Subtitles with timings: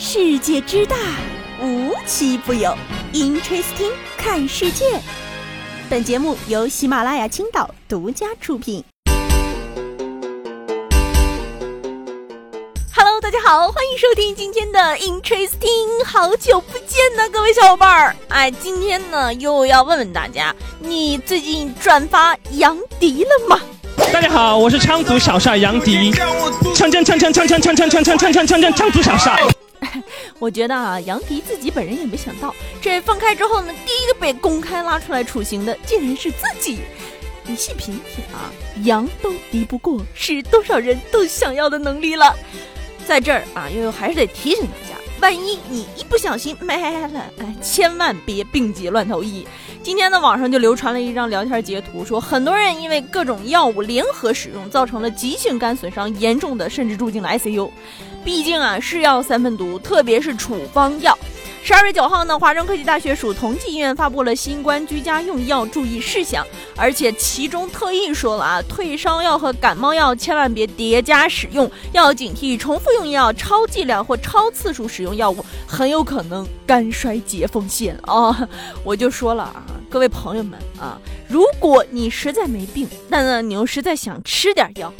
[0.00, 0.94] 世界之大，
[1.60, 2.72] 无奇不有。
[3.12, 4.84] Interesting，看世界。
[5.90, 8.84] 本节目由喜马拉雅青岛独家出品。
[12.94, 16.04] Hello，大家好，欢迎收听今天的 Interesting。
[16.04, 18.14] 好久不见呢，各位小伙伴儿。
[18.28, 23.60] 哎，今天呢又要问问大家，你最近转发杨迪了吗？
[24.12, 26.12] 大家好，我是昌族小帅杨迪，
[26.72, 29.42] 锵锵锵锵锵锵锵锵锵锵锵锵锵锵昌族小帅。
[30.38, 36.78] 我觉得啊，杨迪自己本人也没想到，这放开之后呢，第一个被公开拉出来处刑的，竟然是自己。
[37.44, 38.52] 你细品品啊，
[38.84, 42.36] 羊都敌不过是多少人都想要的能力了。
[43.06, 46.76] 在这儿啊，悠悠还是得提醒大家，万一你一不小心没
[47.08, 49.46] 了，哎，千万别病急乱投医。
[49.88, 57.70] 今天呢，网上就流传了一张聊天截图，说很多人因为各种药物联合使用，造成了急性肝损伤，严重的甚至住进了 ICU。
[58.22, 61.18] 毕竟啊，是药三分毒，特别是处方药。
[61.64, 78.46] 十二月九号呢，华中科技大学属同济医院发布了新冠居家用药注意事项，而且其中特意说了啊，退烧药和感冒药千万别叠加使用，要警惕重复用药、超剂量或超次数使用药物，很有可能肝衰竭风险啊！
[78.84, 84.92] 我就说了啊，各位朋友们啊，如果你实在没病，但呢你又实在想吃点药，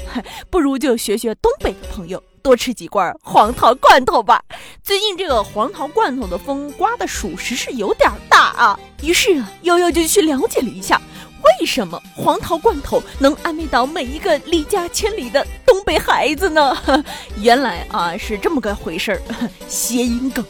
[0.50, 2.22] 不如就学学东北的朋友。
[2.40, 4.42] 多吃几罐黄桃罐头吧。
[4.82, 8.80] 最近这个黄桃罐头的风刮的属实是有点大啊。
[9.02, 10.98] 于是啊，悠悠就去了解了一下，
[11.60, 17.04] 为什么黄桃罐头能安慰到每一个离家千里的东北孩子呢？
[17.42, 19.20] 原来啊是这么个回事儿，
[19.68, 20.42] 谐音梗，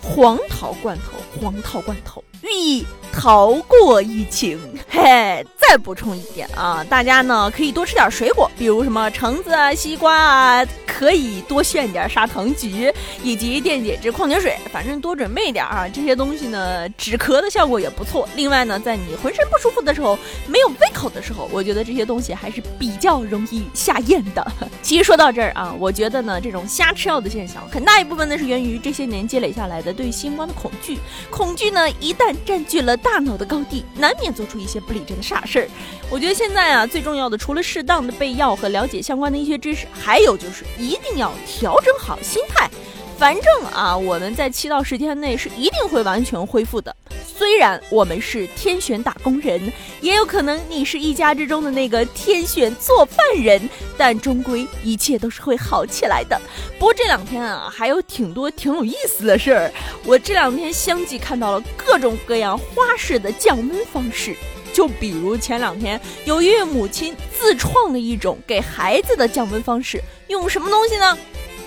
[0.00, 2.24] 黄桃罐头，黄桃罐头。
[2.42, 4.58] 寓意逃过疫情。
[4.88, 15.86] 嘿，再补充一点啊，大家呢可以多吃点水果，比如什么橙子啊、西瓜啊，可以多炫点砂糖橘以及电解质矿泉水，反正多准备点啊。
[15.92, 18.28] 这些东西呢止咳的效果也不错。
[18.34, 24.44] 另外呢，在你浑身不舒服的时候，没有胃口的时候，我觉得这些东西还是比较容易下咽的。
[24.82, 30.98] 其实说到这儿啊，我觉得呢，这种瞎吃药的现象，很大一部分呢是源于这些年积累下来的对新冠的恐惧。
[31.30, 35.68] 恐惧呢，一旦占据了大脑的高地，难免做出一些不理智的傻事儿。
[36.10, 42.70] 我觉得现在啊，最重要的除了适当的备药和了解相关的一些知识，还有就是一定要调整好心态。
[43.18, 46.94] 反正啊，我们在七到十天内是一定会完全恢复的。
[47.42, 49.60] 虽然我们是天选打工人，
[50.00, 53.60] 也有可能你是一家之中的那个天选做饭人，
[53.98, 56.40] 但终归一切都是会好起来的。
[56.78, 59.72] 不过这两天啊，还有挺多挺有意思的事儿。
[60.04, 64.36] 我这两天相继看到了各种各样花式的降温方式，
[64.72, 71.18] 就比如前两天有一位母亲自创了一种给孩子的降温方式，用什么东西呢？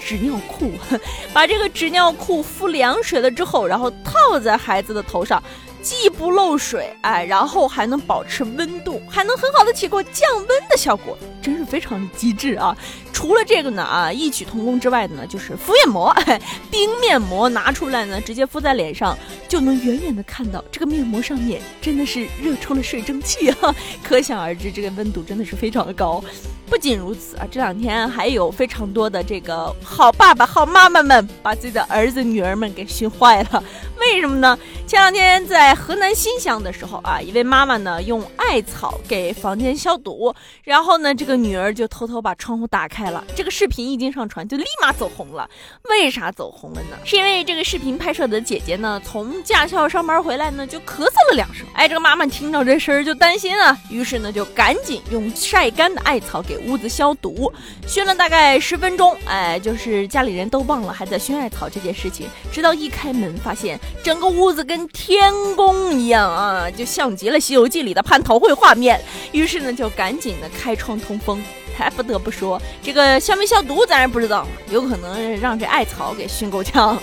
[0.07, 0.71] 纸尿裤，
[1.33, 5.41] 把这个纸尿裤敷凉水了之后，然后套在孩子的头上，
[5.85, 12.75] 既不漏水，哎，然后还能保持温度，还能很好的起过降温的效果，真是非常的机智啊！
[13.13, 16.13] 除了这个呢，啊，异曲同工之外的呢，就是敷面膜，
[16.71, 19.17] 冰面膜拿出来呢，直接敷在脸上，
[19.47, 26.23] 就能远远的看到这个面膜上面真的是热出了水蒸气哈， 可想而知，这个温度真的是非常的高。
[26.67, 33.63] 不仅如此啊，这两天还有非常多的这个好爸爸、好妈妈们把自己的儿子、女儿们给熏坏了。
[33.99, 34.57] 为什么呢？
[34.87, 40.31] 前两天在河南南新乡的时候啊，一位妈妈呢用艾草给房间消毒，
[40.63, 43.25] 然后呢这个女儿就偷偷把窗户打开了。
[43.35, 45.49] 这个视频一经上传，就立马走红了。
[45.89, 46.97] 为啥走红了呢？
[47.03, 51.65] 是因为这个视频拍摄的姐姐呢从驾校上班回来呢就咳嗽了两声。
[51.73, 56.55] 哎，这个妈妈听到这声儿就担心啊，于是呢就赶紧用晒干的艾草给。
[56.67, 57.51] 屋子消毒，
[57.87, 68.99] 熏了大概十分钟，哎，就是家里人都忘了还在熏艾草这件事情，直到一开门，发现整个屋子跟天宫一样啊，就像极了《西游记》里的蟠桃会画面。
[69.31, 71.43] 于是呢，就赶紧的开窗通风。
[71.77, 76.97] 还不得不说，这个消没消毒咱也不知道，有可能让这艾草给熏够呛。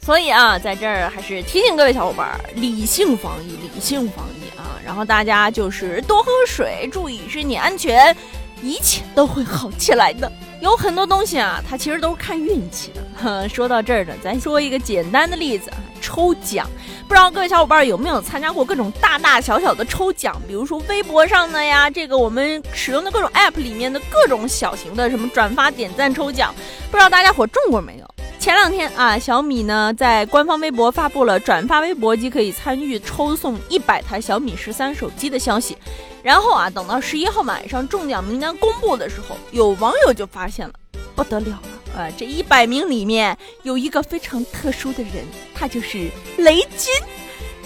[0.00, 4.74] 所以啊，在这儿还是提醒各位小伙伴，理性防疫，理性防疫啊！
[4.84, 8.12] 然后大家就是多喝水，注意身体安全，
[8.60, 10.30] 一切都会好起来的。
[10.60, 13.48] 有很多东西啊，它其实都是看运气的。
[13.48, 15.72] 说到这儿呢，咱说一个简单的例子，
[16.06, 16.68] 抽奖。
[17.08, 20.40] 不知道各位小伙伴有没有参加过各种大大小小的抽奖？
[20.46, 26.54] 比如说微博上的呀，这个我们使用的各种 app 里面的各种小型的什么转发点赞抽奖，
[26.90, 28.06] 不知道大家伙中过没有？
[28.38, 35.76] 前两天啊，小米呢在官方微博发布了转发微博即可以参与抽送一百台小米十三手机的消息。
[36.22, 40.74] 然后啊，等到十一号晚上中奖名单公布的时候，有网友就发现了，
[41.14, 46.92] 不得了了啊，这一百名里面有一个非常特殊的人，他就是雷军。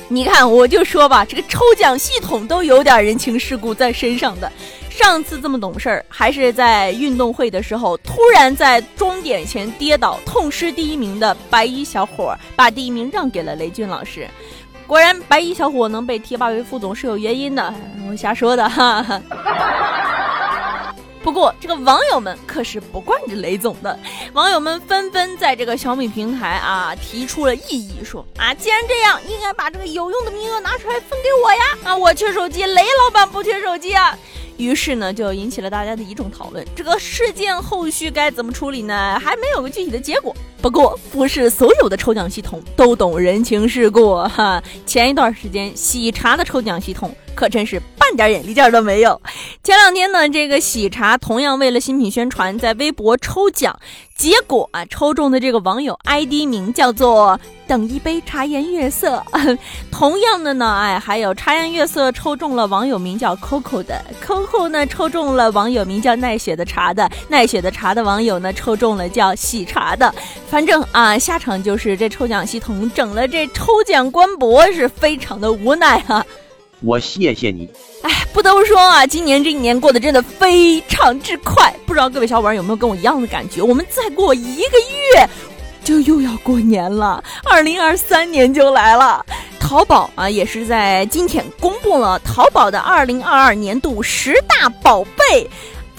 [0.07, 4.51] 你看，我就说吧，这个抽奖系统都有点人情世故在身上的。
[4.89, 14.29] 上次这么懂事儿，还是在运动会的时候，突然在终点前跌倒，痛失第一名的白衣小伙，把第一名让给了雷军老师。
[14.87, 17.73] 果然，白衣小伙能被提拔为副总是有原因的，
[18.09, 19.23] 我瞎说的哈。
[21.23, 23.99] 不过，这个网友们可是不惯着雷总的，
[24.33, 31.91] 网友们纷纷在这个小米平台啊提出了异议，说啊，既然这样，应该把这个有用的名额拿出来分给我呀！
[31.91, 34.17] 啊，我缺手机，雷老板不缺手机啊。
[34.57, 36.67] 于是呢，就引起了大家的一种讨论。
[36.77, 39.19] 这个事件后续该怎么处理呢？
[39.23, 40.35] 还没有个具体的结果。
[40.61, 44.63] 不过，不是所有的抽奖系统都懂人情世故哈。
[44.85, 49.19] 前一段时间，喜茶的抽奖系统可真是半点眼力劲儿都没有。
[49.65, 53.79] 前两天呢，这个喜茶同样为了新品宣传，在微博抽奖。
[54.15, 59.25] 结果啊，抽中的这个网友 ID 名叫做“等一杯茶颜悦色”。
[59.91, 70.15] 同样的呢，哎，还有茶颜悦色抽中了网友名叫 Coco 的，Coco 呢抽中了网友名叫奈雪的茶的，奈雪的茶的网友呢抽中了叫喜茶的。
[70.51, 76.23] 反正啊，下场就是这抽奖系统整了这抽奖官博是非常的无奈啊。
[76.83, 77.69] 我谢谢你。
[78.03, 81.75] 哎，不得不说啊，今年这一年过得真的非常之快。
[81.87, 83.61] 不知道各位小伙伴有没有跟我一样的感觉？
[83.61, 84.79] 我们再过一个
[85.15, 85.29] 月，
[85.85, 89.25] 就又要过年了，二零二三年就来了。
[89.59, 95.49] 淘宝啊，也是在今天公布了淘宝的二零二二年度十大宝贝。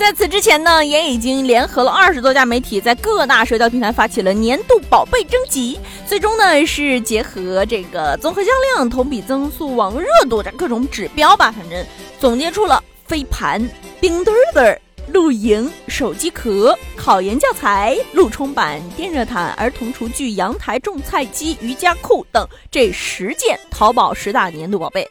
[0.01, 5.79] 在此之前呢，也已经联合了二十多家媒体，在各大社交平台发起了年度宝贝征集。
[6.07, 11.85] 最终呢，是结合这个综合销量、同比增速、网络热度这各种指标吧，反正
[12.19, 13.61] 总结出了飞盘、
[13.99, 25.07] 冰墩墩、露营、手机壳、考研教材、路冲板、电热毯、儿童厨具、阳台种菜机、瑜伽裤等这十件淘宝十大年度宝贝。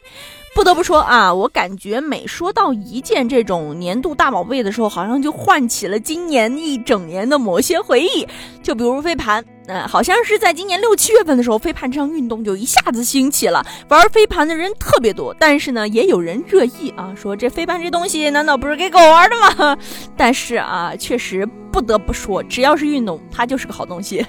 [0.52, 8.26] 不得不说啊，我感觉每说到一件这种年度大宝贝的时候，好像就唤起了今年一整年的某些回忆。
[8.62, 15.34] 就比如飞盘，嗯，好像是在今年六七月份的时候，飞盘这项运动就一下子兴起了，玩飞盘的人特别多。
[15.38, 19.78] 但是呢，也有人热议啊，说这飞盘这东西难道不是给狗玩的吗？
[20.16, 21.48] 但是啊，确实。
[21.72, 24.26] 不得不说，只要是运动，它就是个好东西。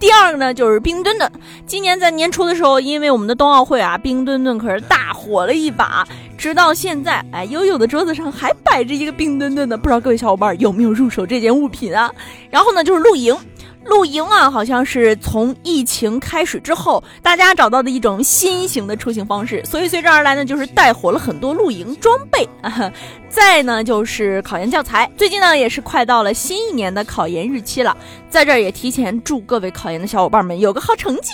[0.00, 1.32] 第二个呢，就是冰墩墩。
[1.64, 6.04] 今年在年初的时候，因为我们的冬奥会啊，冰墩墩可是大火了一把。
[6.36, 9.78] 直到现在，哎，悠悠的桌子上还摆着一个冰墩墩呢。
[9.78, 12.12] 不知道各位小伙伴有没有入手这件物品啊？
[12.50, 13.36] 然后呢，就是露营。
[13.84, 22.48] 露营啊，好像是从疫情开始之后，大家找到的一种新型的出行方式，所以随之而来呢，就是带火了很多露营装备。
[23.28, 25.10] 再呢，就是考研教材。
[25.16, 27.96] 最近呢，也是快到了新一年的考研日期了，
[28.28, 31.30] 在这儿也提前祝各位考研的小伙伴们有个好成绩。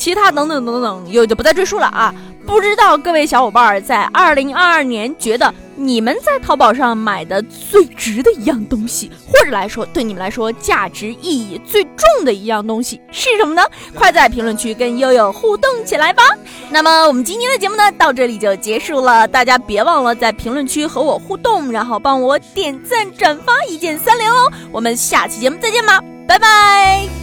[0.00, 2.14] 其他等等等等，又就不再赘述了啊。
[2.46, 13.62] 不知道各位小伙伴在二零二二年觉得你们在淘宝上买的最值的一样东西，或者来说对你们来说价值意义最重的一样东西是什么呢？
[13.94, 16.22] 快在评论区跟悠悠互动起来吧！
[16.70, 19.28] 那么我们今天的节目呢，到这里就结束了。
[19.28, 24.50] 大家别忘了在评论区和我互动，然后帮我点赞、转发，一键三连哦！
[24.72, 27.19] 我们下期节目再见吧，拜拜。